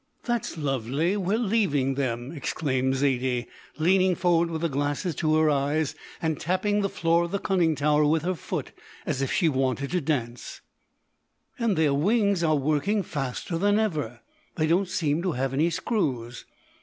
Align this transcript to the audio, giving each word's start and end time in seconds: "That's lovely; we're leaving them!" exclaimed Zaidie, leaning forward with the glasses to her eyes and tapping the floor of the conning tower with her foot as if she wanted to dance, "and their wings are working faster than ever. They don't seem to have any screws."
"That's 0.23 0.57
lovely; 0.57 1.15
we're 1.15 1.37
leaving 1.37 1.93
them!" 1.93 2.31
exclaimed 2.31 2.95
Zaidie, 2.95 3.45
leaning 3.77 4.15
forward 4.15 4.49
with 4.49 4.61
the 4.61 4.67
glasses 4.67 5.13
to 5.17 5.35
her 5.35 5.47
eyes 5.51 5.93
and 6.19 6.39
tapping 6.39 6.81
the 6.81 6.89
floor 6.89 7.25
of 7.25 7.29
the 7.31 7.37
conning 7.37 7.75
tower 7.75 8.03
with 8.03 8.23
her 8.23 8.33
foot 8.33 8.71
as 9.05 9.21
if 9.21 9.31
she 9.31 9.47
wanted 9.47 9.91
to 9.91 10.01
dance, 10.01 10.61
"and 11.59 11.77
their 11.77 11.93
wings 11.93 12.43
are 12.43 12.55
working 12.55 13.03
faster 13.03 13.59
than 13.59 13.77
ever. 13.77 14.21
They 14.55 14.65
don't 14.65 14.89
seem 14.89 15.21
to 15.21 15.33
have 15.33 15.53
any 15.53 15.69
screws." 15.69 16.45